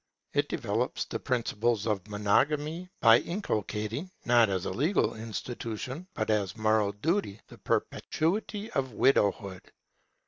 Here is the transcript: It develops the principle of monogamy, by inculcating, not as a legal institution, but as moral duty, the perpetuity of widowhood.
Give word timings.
It 0.33 0.49
develops 0.49 1.05
the 1.05 1.19
principle 1.19 1.77
of 1.85 2.07
monogamy, 2.07 2.89
by 3.01 3.19
inculcating, 3.19 4.09
not 4.25 4.49
as 4.49 4.65
a 4.65 4.71
legal 4.71 5.13
institution, 5.13 6.07
but 6.15 6.31
as 6.31 6.57
moral 6.57 6.91
duty, 6.93 7.39
the 7.49 7.59
perpetuity 7.59 8.71
of 8.71 8.93
widowhood. 8.93 9.71